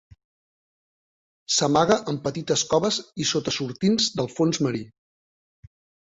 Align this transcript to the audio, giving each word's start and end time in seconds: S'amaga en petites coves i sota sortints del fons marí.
S'amaga 1.57 1.97
en 2.13 2.17
petites 2.23 2.63
coves 2.71 2.97
i 3.25 3.27
sota 3.33 3.53
sortints 3.57 4.07
del 4.21 4.31
fons 4.39 4.61
marí. 4.69 4.81